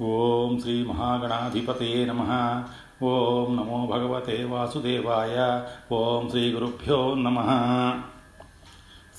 [0.00, 2.20] ఓం శ్రీ మహాగణాధిపతే నమ.
[3.02, 5.62] ఓం నమో భగవతే వాసుదేవాయ.
[5.94, 7.36] ఓం శ్రీ గురుభ్యో నమ.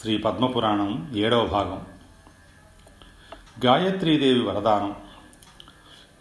[0.02, 1.82] శ్రీ పద్మపురాణం ఏడవ భాగం.
[3.66, 4.92] గాయత్రీదేవి వరదానం.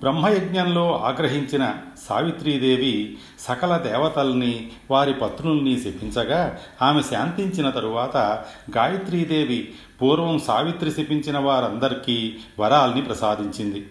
[0.01, 1.75] బ్రహ్మయజ్ఞంలో ఆగ్రహించిన
[2.09, 8.45] సావిత్రీదేవి సకల దేవతల్ని వారి పత్రుల్ని శపించగా ఆమె శాంతించిన తరువాత
[8.77, 9.73] గాయత్రీదేవి
[10.03, 13.89] పూర్వం సావిత్రి శపించిన వారందరికీ వరాల్ని ప్రసాదించింది.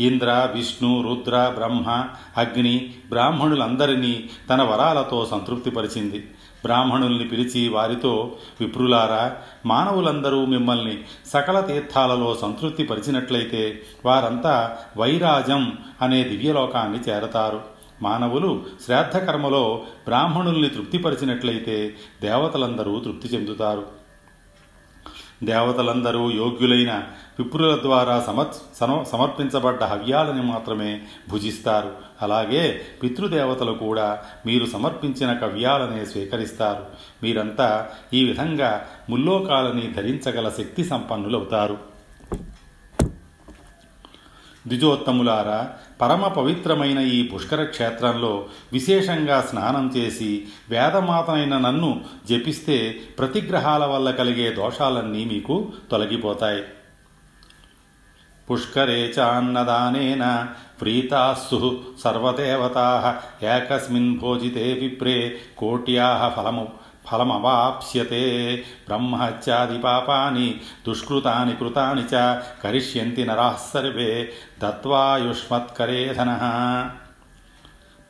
[0.00, 2.04] ఇంద్ర విష్ణు రుద్ర బ్రహ్మ
[2.36, 6.18] అగ్ని బ్రాహ్మణులందరినీ తన వరాలతో సంతృప్తిపరిచింది.
[6.64, 17.60] బ్రాహ్మణుల్ని పిలిచి వారితో విప్రులారా మానవులందరూ మిమ్మల్ని సకల తీర్థాలలో సంతృప్తి పరిచినట్లయితే వారంతా వైరాజం అనే దివ్యలోకాన్ని చేరతారు.
[18.02, 23.99] మానవులు శ్రాద్ధకర్మలో బ్రాహ్మణుల్ని తృప్తిపరిచినట్లయితే దేవతలందరూ తృప్తి చెందుతారు.
[25.44, 27.02] దేవతలందరూ యోగ్యులైన
[27.38, 28.46] విప్రుల ద్వారా సమ
[29.02, 31.92] సమర్పించబడ్డ హవ్యాలని మాత్రమే భుజిస్తారు.
[32.22, 36.84] అలాగే పితృదేవతలు కూడా మీరు సమర్పించిన కవ్యాలనే స్వీకరిస్తారు.
[37.22, 41.99] మీరంతా ఈ విధంగా ముల్లోకాలని ధరించగల శక్తి సంపన్నులవుతారు.
[44.66, 54.52] ద్విజోత్తములారా పరమ పవిత్రమైన ఈ పుష్కర క్షేత్రంలో విశేషంగా స్నానం చేసి వేదమాతనైన నన్ను జపిస్తే ప్రతిగ్రహాల వల్ల కలిగే
[54.52, 56.62] దోషాలన్నీ మీకు తొలగిపోతాయి.
[58.50, 60.48] పుష్కరే చాన్నదానేన
[60.80, 66.68] ప్రీతాస్సు సర్వదేవతా ఏకస్మిన్ భోజితే విప్రే కోట్యా ఫలము
[67.12, 68.56] ఫలమవాప్స్యతే.
[68.86, 76.30] బ్రహ్మహత్యాది పాపాని దుష్కృతాని కృతాని చ కరిష్యంతి నరాः సర్వే దత్వాయుష్మత్కరే ధన.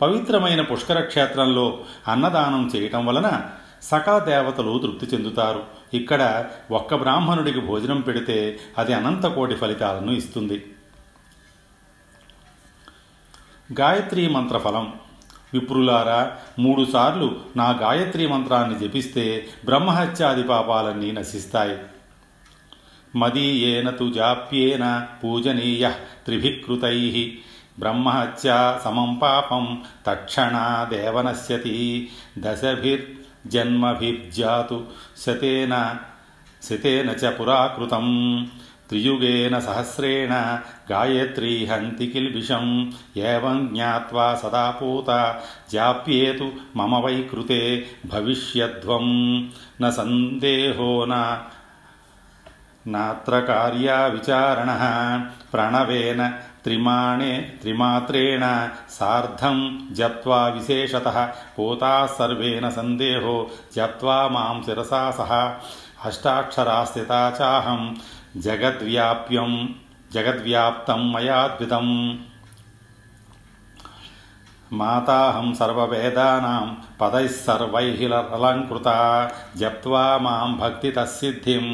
[0.03, 3.51] పవిత్రమైన పుష్కరక్షేత్రంలో అన్నదానం చేయటం వలన
[3.83, 5.63] సకల దేవతలు తృప్తి చెందుతారు.
[5.95, 10.75] ఇక్కడ ఒక్క బ్రాహ్మణుడికి భోజనం పెడితే అది అనంత కోటి ఫలితాలను ఇస్తుంది.
[13.81, 14.93] గాయత్రీ మంత్ర ఫలం
[15.55, 21.77] విప్రులారా మూడుసార్లు నా గాయత్రి మంత్రాన్ని జపిస్తే బ్రహ్మహత్యాది పాపాలన్నీ నశిస్తాయి.
[23.17, 25.91] మదీయేన తు జాప్యేన పూజనీయ
[26.25, 27.33] త్రిభికృతై.
[27.79, 34.85] బ్రహ్మహత్యా సమం పాపం తక్షణాదేవనశ్యతి దశభిర్జన్మభిర్జాతు
[35.27, 35.97] శతేన
[36.63, 38.07] శతేన చ పురాకృతం.
[38.91, 40.33] त्रियुगेन सहस्रेण
[40.89, 42.67] गायत्री हंति किलबिषम।
[43.17, 45.21] एवं ज्ञावा सदा पूता
[45.71, 47.61] जाप्येतु मम वै कृते
[48.07, 48.99] भविष्यध्व
[49.83, 51.25] न संदेहो न
[52.87, 54.69] नात्र कार्याचारण
[55.53, 56.29] प्रणवेन
[56.65, 58.43] त्रिमाणे त्रिमात्रेण
[58.89, 59.59] सार्धं
[59.95, 61.25] जप्त्वा विशेषतः
[61.57, 63.37] पोता सर्वे सन्देहो
[63.77, 65.33] जप्त्वा माँ शिरसा सह।
[66.09, 67.87] अष्टाक्षरा स्थिता चाहं
[68.35, 69.53] జగద్వ్యాప్యం
[70.15, 71.87] జగద్వ్యాప్తం మయాద్వితం
[74.73, 76.67] మాతాహం సర్వవేదానాం
[77.01, 78.01] పదైः సర్వైः
[78.35, 78.89] అలంకృత
[79.57, 81.67] జప్వా మాం భక్తి భక్తితసిద్ధిం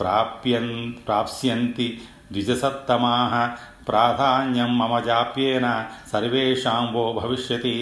[0.00, 1.88] ప్రాప్యన్ ప్రాప్స్యంతి
[2.32, 3.34] ద్విజసత్తమాः
[3.88, 7.74] ప్రాధాన్యం మమ జాప్యేన సర్వేషాం వో భవిష్యతి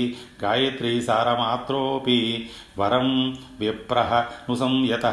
[0.42, 4.14] గాయత్రీ సారమాత్రోపి వరం విప్రహ
[4.48, 5.06] నుసంయత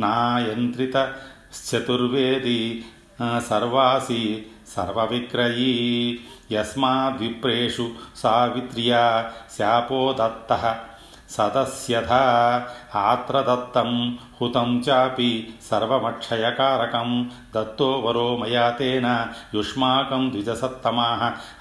[0.00, 0.96] నాయంత్రిత
[1.58, 2.60] చతుర్వేది
[3.48, 4.22] సర్వాసి
[4.74, 5.72] సర్వవిక్రయీ
[6.52, 9.02] యస్మాద్విప్రేషు సావిత్ర్యా
[9.58, 10.52] శాపోదత్త
[11.36, 12.12] సదస్యథ
[12.96, 13.90] ఆత్రదత్తం
[14.40, 15.30] హుతం చాపి
[15.70, 17.10] సర్వమక్షయకారకం
[17.56, 19.08] దత్తో వరో మయా తేన
[19.54, 21.08] యుష్మాకం ద్విజసత్తమా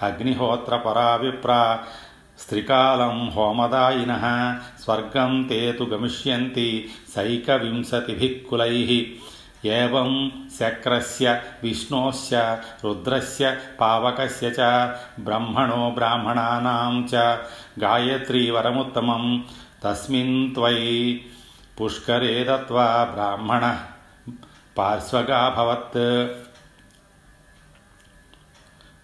[0.03, 1.61] అగ్నిహోత్రపరా విప్రా
[2.39, 4.13] స్త్రికాలం హోమదాయిన
[4.83, 6.69] స్వర్గం తే తు గమిష్యంతి
[7.15, 8.91] సైకవింశతిభిः
[9.63, 10.11] ఏం
[10.59, 11.27] శక్రస్య
[11.63, 12.35] విష్ణోశ్చ
[12.83, 13.45] రుద్రస్య
[13.81, 14.67] పావకస్య చ
[15.19, 17.25] బ్రహ్మణో బ్రాహ్మణానాం చ
[17.79, 19.25] గాయత్రీ వరముత్తమం
[19.83, 21.01] తస్మిన్ త్వయి
[21.81, 23.65] పుష్కరే దత్వా బ్రాహ్మణ
[24.77, 26.01] పార్శ్వగాభవత్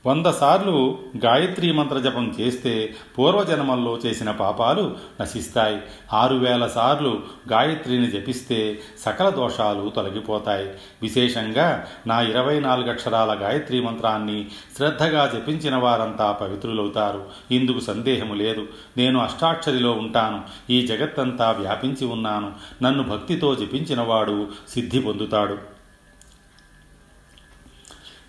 [0.08, 5.78] వంద సార్లు గాయత్రీ మంత్ర జపం చేస్తే పూర్వజన్మల్లో చేసిన పాపాలు నశిస్తాయి.
[6.14, 7.20] ఆరు వేల సార్లు
[7.52, 10.70] గాయత్రిని జపిస్తే సకల దోషాలు తొలగిపోతాయి.
[11.02, 14.47] విశేషంగా నా ఇరవై నాలుగు అక్షరాల గాయత్రీ మంత్రాన్ని
[14.78, 17.24] శ్రద్ధగా జపించిన వారంతా పవిత్రులవుతారు.
[17.52, 18.68] ఇందుకు సందేహము లేదు.
[18.97, 20.41] నేను అష్టాక్షరిలో ఉంటాను.
[20.70, 22.52] ఈ జగత్తంతా వ్యాపించి ఉన్నాను.
[22.84, 25.75] నన్ను భక్తితో జపించినవాడు సిద్ధి పొందుతాడు.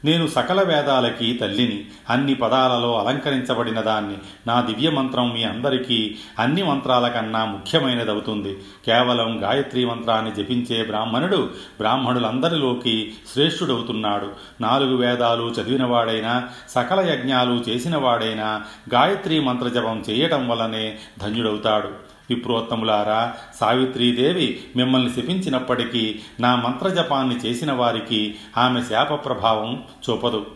[0.06, 4.14] నేను సకల వేదాలకి తల్లిని అన్ని పదాలలో అలంకరించబడిన దాన్ని
[4.47, 8.55] నా దివ్య మంత్రం మీ అందరికీ అన్ని మంత్రాల కన్నా ముఖ్యమైనదవుతుంది.
[8.87, 14.31] కేవలం గాయత్రి మంత్రాన్ని జపించే బ్రాహ్మణుడు బ్రాహ్మణులందరిలోకి శ్రేష్ఠుడవుతున్నాడు.
[14.61, 18.62] నాలుగు వేదాలు చదివినవాడైనా సకల యజ్ఞాలు చేసినవాడైనా
[18.94, 22.06] గాయత్రి మంత్రజపం చేయటం వల్లనే ధన్యుడవుతాడు.
[22.31, 30.46] విప్రోత్తములారా సావిత్రీదేవి మిమ్మల్ని శపించినప్పటికీ నా మంత్రజపాన్ని చేసిన వారికి ఆమె శాప ప్రభావం చూపదు.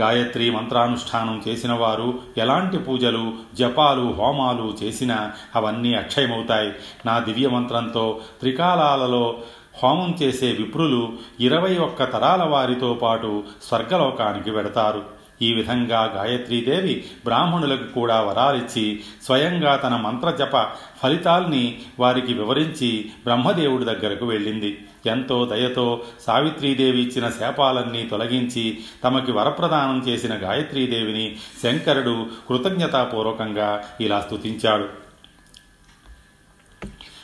[0.00, 6.72] గాయత్రి మంత్రానుష్ఠానం చేసిన వారు ఎలాంటి పూజలు జపాలు హోమాలు చేసినా అవన్నీ అక్షయమవుతాయి.
[7.06, 9.38] నా దివ్య మంత్రంతో త్రికాలాలలో
[9.82, 15.21] హోమం చేసే విప్రులు ఇరవై ఒక్క తరాల వారితో పాటు స్వర్గలోకానికి వెడతారు.
[15.42, 20.62] ఈ విధంగా గాయత్రీదేవి బ్రాహ్మణులకు కూడా వరాలిచ్చి స్వయంగా తన మంత్రజప
[21.02, 24.78] ఫలితాల్ని వారికి వివరించి బ్రహ్మదేవుడి దగ్గరకు వెళ్ళింది.
[25.06, 34.88] ఎంతో దయతో సావిత్రీదేవి ఇచ్చిన శాపాలన్నీ తొలగించి తమకి వరప్రదానం చేసిన గాయత్రీదేవిని శంకరుడు కృతజ్ఞతాపూర్వకంగా ఇలా స్తుతించాడు.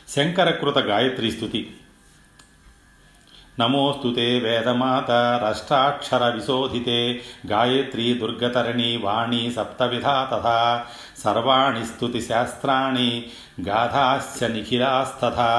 [0.08, 1.70] శంకరకృత గాయత్రీ స్థుతి
[3.58, 5.10] నమోస్తు తే వేదమాత
[5.44, 6.99] రష్టాక్షర విశోధితే
[7.46, 10.60] గాయత్రీ దుర్గతరణి వాణి సప్తవిధా తథా
[11.19, 13.10] సర్వాణి స్తుతి శాస్త్రాణి
[13.60, 15.50] గాథాశ్చ నిఖిలాస్తథా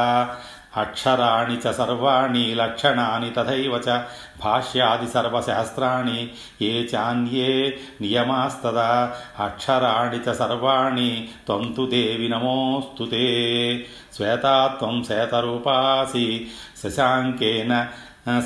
[0.77, 4.01] అక్షరాణి చ సర్వాణి లక్షణాని తథైవ చ
[4.44, 6.30] భాష్యాది సర్వశాస్త్రాణి
[6.62, 9.16] ఏ చాన్యే నియమాస్తదా.
[9.39, 13.86] అక్షరాణి చ సర్వాణి త్వం తు దేవి నమోస్తు తే.
[14.13, 14.77] శ్వేతా
[15.07, 16.48] శ్వేతరూపాసి
[16.83, 17.88] శశాంకేన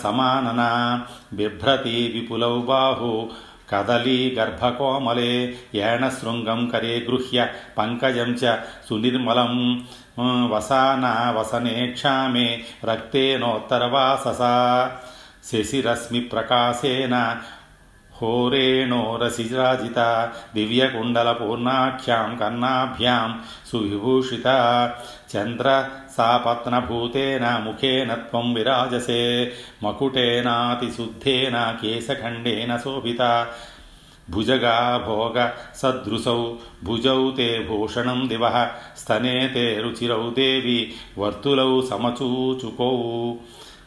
[0.04, 1.02] సమాననా.
[1.34, 3.30] బిభ్రతి విపులౌ బాహు
[3.72, 5.56] కదలీ గర్భకోమలే.
[5.75, 7.48] ఏణ శృంగం కరే గృహ్య
[7.78, 8.56] పంకజం చ
[8.90, 9.86] సునిర్మలం.
[10.21, 14.92] వసానా వసనేక్షామే రక్తేనోత్తరవాససా
[15.51, 17.38] శశిరశ్మి ప్రకాశేన
[18.21, 24.48] హోరేణోరసిరాజిత దివ్యకుండలపూర్ణాఖ్యాం కన్నాభ్యాం సువిభూషిత.
[25.38, 33.48] చంద్ర సాపత్నభూతేన ముఖేన త్వం విరాజసే మకుటేనాతిశుద్ధేన కేశఖండేన శోభిత.
[34.30, 36.54] భుజగా భోగ సదృశౌ
[36.84, 43.34] భుజౌ తే భూషణం దివ స్తనే తే రుచిరౌ దేవి వర్తులౌ సమచూచుకౌ.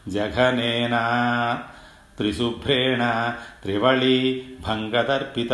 [0.09, 0.97] జఘనేన
[2.17, 5.53] త్రిశుభ్రేణ త్రివళి భంగదర్పిత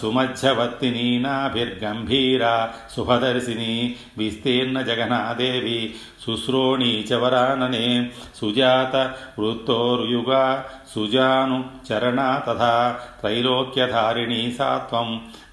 [0.00, 5.94] సుమధ్యవర్తిని నాభిర్గంభీరా సుభదర్శిని విస్తీర్ణ జగన్నాదేవి
[6.26, 8.96] శుశ్రోణి చవరాననే సుజాత
[9.38, 10.64] వృత్తోరుయుగా
[10.94, 14.86] సుజాను చరణ తథా త్రైలోక్యధారిణీ సా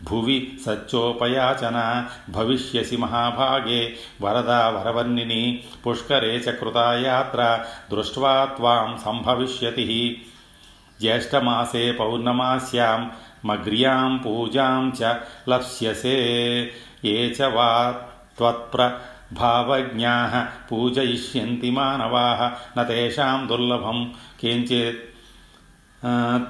[0.03, 10.21] భువి సచ్చోపయాచన భవిష్యసి మహాభాగే వరదా వరవర్ణిని పుష్కరే చ కృతా యాత్ర దృష్ట్వా త్వాం సంభవిష్యతి.
[11.01, 13.11] జ్యేష్ఠమాసే పౌర్ణమాస్యాం
[13.45, 16.71] मग्र्यां पूजां च लप्स्यसे,
[17.05, 17.91] ये च वा
[18.37, 25.09] त्वत्प्रभावज्ञाः पूजयिष्यन्ति मानवाः, न तेषां दुर्लभं किञ्चित्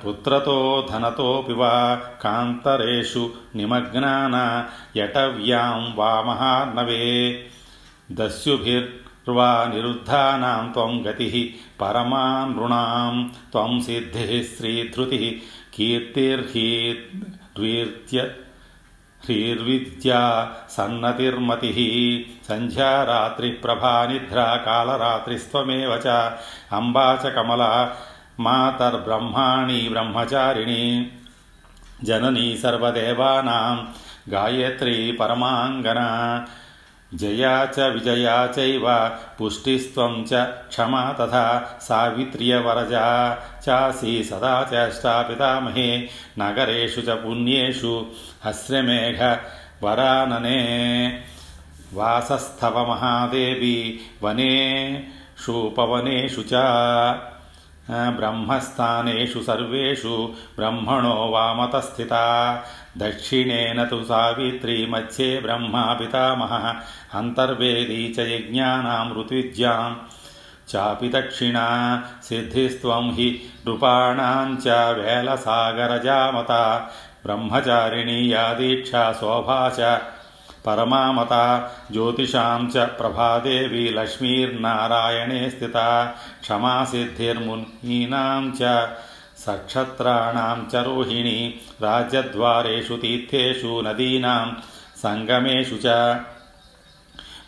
[0.04, 4.66] पुत्रतो धनतोऽपि वा कान्तरेषु निमग्नान
[4.98, 7.44] यटव्यां वा महार्णवे
[8.12, 14.44] दस्युभिर्वा निरुद्धानां त्वं गतिः परमानृणां त्वं सिद्धिः
[15.80, 18.36] कीर्तिर्हीद्वीर्त्य
[19.24, 21.78] ह्रीर्विद्या सन्नतिर्मतिः,
[22.48, 26.38] सन्ध्या रात्रिप्रभा निद्रा कालरात्रिस्त्वमेव च,
[26.72, 27.98] अम्बा च कमला
[28.40, 31.12] मातर्ब्रह्माणि ब्रह्मचारिणी।
[32.04, 33.94] जननी सर्वदेवानां,
[34.32, 36.48] गायत्री परमाङ्गना।
[37.14, 38.84] जया च विजया चैव,
[39.38, 40.34] पुष्टिस्त्वं च
[40.70, 45.98] क्षमा तथा सावित्र्यवरजा। चासि सदा चेष्टा पितामहे,
[46.40, 48.06] नगरेषु च पुण्येषु
[48.44, 49.30] हस्रमेघवरानने
[51.94, 56.50] वासस्थव महादेवी वनेषु पवनेषु च।
[57.90, 62.64] పవనేషు చ బ్రహ్మస్థానేషు సర్వేషు బ్రహ్మణో వామతస్థితా
[62.98, 66.74] దక్షిణేన తు సావిత్రీ మధ్యే బ్రహ్మా పితామహ.
[67.14, 70.00] అంతర్వేదీ చ యజ్ఞానాం ఋత్విజ్యాం
[70.76, 71.66] చాపి దక్షిణా
[72.24, 76.52] సిద్ధిస్త్వం హి నృపాణాం చ వేలసాగరజామత
[77.26, 78.54] బ్రహ్మచారిణీ యా
[80.66, 81.44] परमामता,
[81.92, 86.06] ज्योतिषां च प्रभादेवी लक्ष्मीर्नारायणे स्थिता
[86.42, 88.90] क्षमा सिद्धिर्मुनीनां च
[89.38, 94.54] सक्षत्राणां च रोहिणी, राज्यद्वारेषु तीर्थेषु नदीनां
[94.98, 95.86] सङ्गमेषु च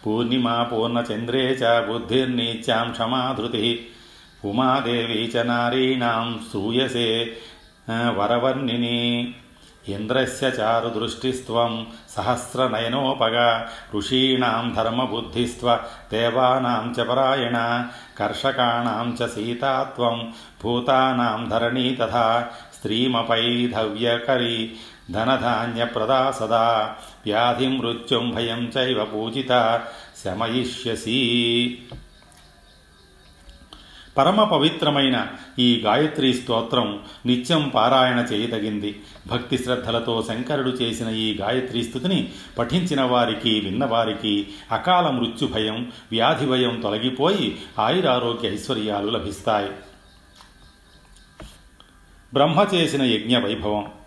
[0.04, 7.08] पूर्णिमा, पूर्णचन्द्रे च बुद्धिर्नीच्यां क्षमाधृतिः उमादेवी च नारीणां श्रूयसे
[7.90, 9.36] वरवर्णिनी।
[9.90, 13.70] ఇంద్రస్య చారు శ్రూయసే వరవర్ణిని సహస్రనయనోపగా.
[13.96, 15.80] ఋషీణాం ధర్మబుద్ధిస్త్వ
[16.12, 17.88] దేవానాం చ పరాయణ
[18.20, 20.34] కర్షకాణాం చ సీతాత్వం
[20.64, 24.76] భూతానాం ధరణీ తథా స్త్రీమపై ధవ్యకరీ
[25.12, 26.96] ధనధాన్యప్రదా సదా
[27.26, 29.82] వ్యాధి మృత్యుం భయం చైవ పూజిత
[30.26, 31.20] శమయిష్యసి.
[34.18, 35.28] పరమ పవిత్రమైన
[35.60, 39.02] ఈ గాయత్రి స్తోత్రం నిత్యం పారాయణ చేయదగింది.
[39.28, 46.80] భక్తి శ్రద్ధలతో శంకరుడు చేసిన ఈ గాయత్రి స్థుతిని పఠించిన వారికి విన్నవారికి అకాల మృత్యు భయం వ్యాధి భయం
[46.82, 49.72] తొలగిపోయి ఆయురారోగ్య ఐశ్వర్యాలు లభిస్తాయి.
[52.34, 54.01] బ్రహ్మ చేసిన యజ్ఞ వైభవం.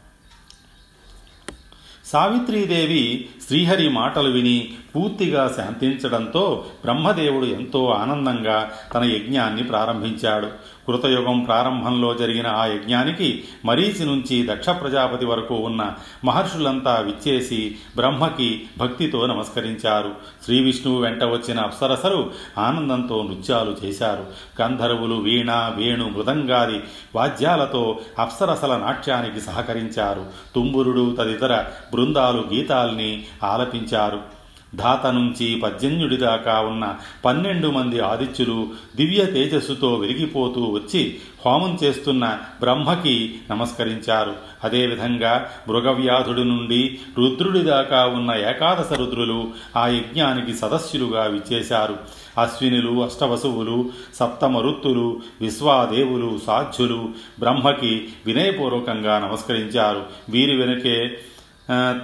[2.15, 10.49] సావిత్రీదేవి శ్రీహరి మాటలు విని పూర్తిగా శాంతించడంతో బ్రహ్మదేవుడు ఎంతో ఆనందంగా తన యజ్ఞాన్ని ప్రారంభించాడు.
[10.87, 15.93] కృతయుగం ప్రారంభంలో జరిగిన ఆ యజ్ఞానికి మరీచి నుంచి దక్ష ప్రజాపతి వరకు ఉన్న
[16.25, 20.11] మహర్షులంతా విచ్చేసి బ్రహ్మకి భక్తితో నమస్కరించారు.
[20.45, 24.27] శ్రీ విష్ణువు వెంట వచ్చిన అప్సరసలు ఆనందంతో నృత్యాలు చేశారు.
[24.63, 26.81] గంధర్వులు వీణ వేణు మృదంగాది
[27.15, 30.27] వాద్యాలతో అప్సరసల నాట్యానికి సహకరించారు.
[30.55, 34.44] తుంబురుడు తదితర బృందాలు గీతాల్ని ఆలపించారు.
[34.75, 38.67] ధాత నుంచి పద్యన్యుడి దాకా ఉన్న పన్నెండు మంది ఆదిత్యులు
[38.97, 41.17] దివ్య తేజస్సుతో వెలిగిపోతూ వచ్చి
[41.47, 44.35] హోమం చేస్తున్న బ్రహ్మకి నమస్కరించారు.
[44.65, 51.97] అదేవిధంగా మృగవ్యాధుడి నుండి రుద్రుడి దాకా ఉన్న ఏకాదశ రుద్రులు ఆ యజ్ఞానికి సదస్సులుగా విచ్చేశారు.
[52.41, 60.03] అశ్వినులు అష్టవసువులు సప్తమరుత్తులు విశ్వాదేవులు సాధ్యులు బ్రహ్మకి వినయపూర్వకంగా నమస్కరించారు.
[60.29, 61.19] వీరి వెనుకే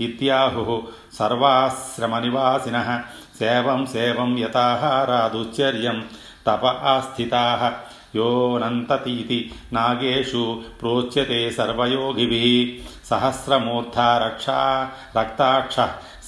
[0.00, 0.82] ఇత్యాహు
[1.18, 3.02] సర్వాశ్రమనివాసిన.
[3.38, 6.04] సేవం సేవం యతాహారాదుచ్చర్యం
[6.46, 7.72] తప ఆస్థిత.
[8.16, 15.76] యోనంతతీతి నాగేషు ప్రోచ్యతే సర్వయోగివి సహస్రమూర్ధ రక్షా రక్తాక్ష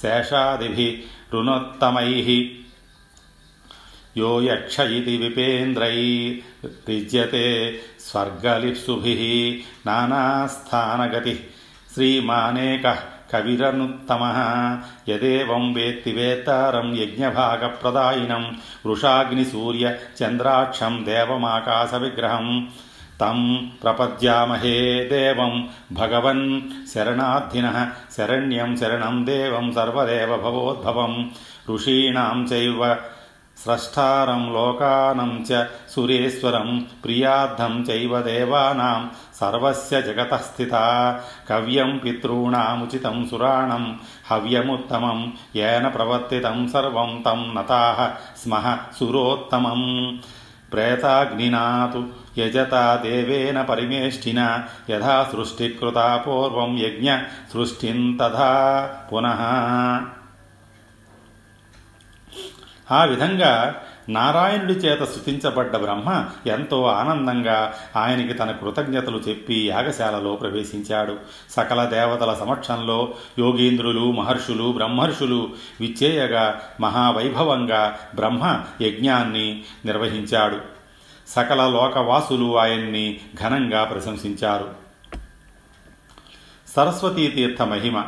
[0.02, 2.28] शेषादिभिरुनोत्तमैः
[4.16, 7.46] यो यक्ष इति विपेन्द्रैर्युज्यते
[8.08, 9.22] स्वर्गलिप्सुभिः
[9.86, 11.38] नानास्थानगतिः
[11.94, 13.00] श्रीमानेकः
[13.32, 14.38] कविरनुत्तमः
[15.08, 18.44] यदेवं वेत्ति वेत्तारं यज्ञभागप्रदायिनं
[18.86, 22.48] वृषाग्निसूर्यचन्द्राक्षं देवमाकाशविग्रहं
[23.20, 23.40] तं
[23.82, 24.78] प्रपद्यामहे
[25.10, 25.54] देवं
[25.98, 26.44] भगवन्
[26.92, 27.78] शरणार्थिनः
[28.16, 31.14] शरण्यं शरणं देवं सर्वदेव भवोद्भवं
[31.70, 32.84] ऋषीणां चैव
[33.62, 39.00] स्रष्टारं लोकानं च सुरेश्वरं प्रियार्थं चैव देवानां
[39.40, 40.84] सर्वस्य जगतः स्थिता
[41.48, 43.84] कव्यं पितॄणामुचितं सुराणं
[44.30, 45.20] हव्यमुत्तमं
[45.56, 48.06] येन प्रवर्तितं सर्वं तं नताः
[48.42, 49.88] स्मः सुरोत्तमम्
[50.72, 52.00] प्रेताग्निना तु
[52.38, 54.46] यजता देवेन परिमेष्टिना
[54.90, 58.50] यथा सृष्टिकृता पूर्वं यज्ञसृष्टिं तथा
[59.10, 59.42] पुनः
[62.96, 63.52] ఆ విధంగా
[64.09, 71.17] నారాయణుడి చేత స్థుతించబడ్డ బ్రహ్మ ఎంతో ఆనందంగా ఆయనకి తన కృతజ్ఞతలు చెప్పి యాగశాలలో ప్రవేశించాడు.
[71.49, 75.49] సకల దేవతల సమక్షంలో యోగీంద్రులు మహర్షులు బ్రహ్మర్షులు
[75.79, 80.57] విచ్చేయగా మహావైభవంగా బ్రహ్మ యజ్ఞాన్ని నిర్వహించాడు.
[81.27, 84.69] సకల లోకవాసులు ఆయన్ని ఘనంగా ప్రశంసించారు.
[86.75, 88.03] సరస్వతీ తీర్థ మహిమ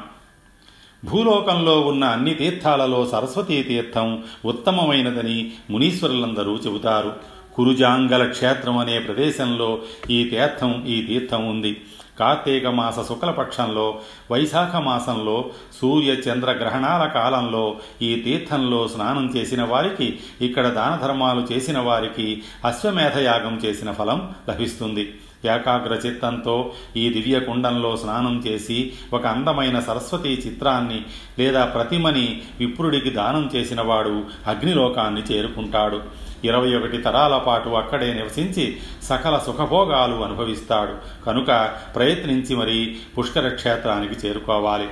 [1.05, 7.13] భూలోకంలో ఉన్న అన్ని తీర్థాలలో సరస్వతీ తీర్థం ఉత్తమమైనదని మునీశ్వరులందరూ చెబుతారు.
[7.55, 9.79] కురుజాంగల క్షేత్రం అనే ప్రదేశంలో
[10.09, 11.81] ఈ తీర్థం ఈ తీర్థం ఉంది.
[12.19, 13.99] కార్తీక మాస శుక్లపక్షంలో
[14.31, 15.45] వైశాఖ మాసంలో
[15.81, 23.61] సూర్య చంద్ర గ్రహణాల కాలంలో ఈ తీర్థంలో స్నానం చేసిన వారికి ఇక్కడ దాన ధర్మాలు చేసిన వారికి అశ్వమేధయాగం
[23.65, 25.13] చేసిన ఫలం లభిస్తుంది.
[25.45, 31.05] ఏకాగ్ర చిత్తంతో ఈ దివ్య కుండంలో స్నానం చేసి ఒక అందమైన సరస్వతి చిత్రాన్ని
[31.39, 36.01] లేదా ప్రతిమని విప్రుడికి దానం చేసినవాడు అగ్నిలోకాన్ని చేరుకుంటాడు.
[36.43, 41.25] ఇరవై ఒకటి తరాల పాటు అక్కడే నివసించి సకల సుఖభోగాలు అనుభవిస్తాడు.
[41.25, 44.87] కనుక ప్రయత్నించి మరీ పుష్కర క్షేత్రానికి చేరుకోవాలి.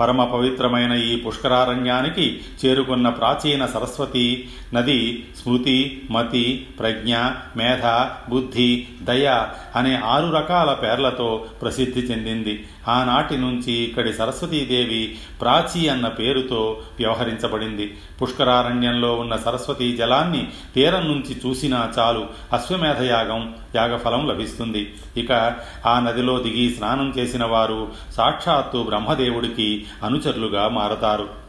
[0.00, 7.16] పరమ పవిత్రమైన ఈ పుష్కరారణ్యానికి చేరుకున్న ప్రాచీన సరస్వతి నది స్మృతి మతి ప్రజ్ఞ
[7.56, 7.86] మేధ
[8.30, 12.66] బుద్ధి దయ అనే ఆరు రకాల పేర్లతో ప్రసిద్ధి చెందింది.
[12.88, 17.98] ఆనాటి నుంచి ఇక్కడి సరస్వతీదేవి ప్రాచీ అన్న పేరుతో వ్యవహరించబడింది.
[18.22, 24.92] పుష్కరారణ్యంలో ఉన్న సరస్వతీ జలాన్ని తీరం నుంచి చూసినా చాలు అశ్వమేధయాగం యాగఫలం లభిస్తుంది.
[25.16, 31.40] ఇక ఆ నదిలో దిగి స్నానం చేసిన వారు సాక్షాత్తు బ్రహ్మదేవుడికి అనుచరులుగా మారతారు.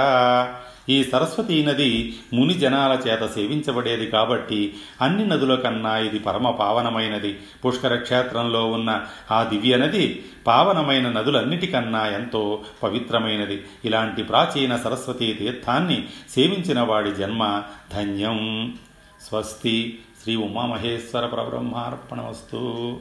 [0.90, 7.40] ఈ సరస్వతీ నది ముని జనాల చేత సేవించబడేది కాబట్టి అన్ని నదుల కన్నా ఇది పరమ పావనమైనది.
[7.66, 13.64] పుష్కర క్షేత్రంలో ఉన్న ఆ దివ్య నది పావనమైన నదులన్నిటికన్నా ఎంతో పవిత్రమైనది.
[13.86, 18.74] ఇలాంటి ప్రాచీన సరస్వతీ తీర్థాన్ని సేవించిన వాడి జన్మ ధన్యం.
[19.30, 20.00] స్వస్తి.
[20.24, 22.98] శ్రీ ఉమామహేశ్వర పరబ్రహ్మార్పణమస్తు.